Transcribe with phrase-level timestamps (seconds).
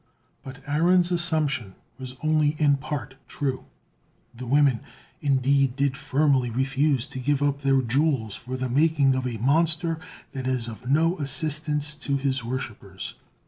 [0.41, 3.65] But Aaron's assumption was only in part true;
[4.33, 4.79] the women
[5.21, 9.99] indeed did firmly refuse to give up their jewels for the making of a monster
[10.31, 13.13] that is of no assistance to his worshippers.